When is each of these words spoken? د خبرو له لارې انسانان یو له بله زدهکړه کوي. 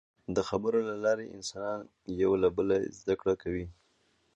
د 0.35 0.37
خبرو 0.49 0.79
له 0.89 0.95
لارې 1.05 1.33
انسانان 1.35 1.79
یو 2.21 2.31
له 2.43 2.49
بله 2.57 2.75
زدهکړه 2.99 3.35
کوي. 3.41 3.65